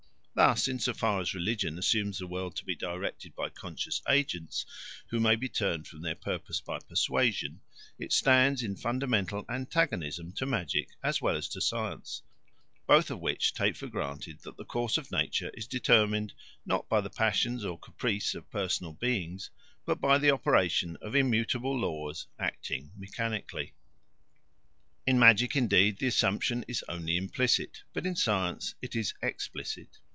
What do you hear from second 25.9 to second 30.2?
the assumption is only implicit, but in science it is explicit.